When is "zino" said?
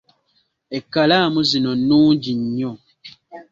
1.49-1.71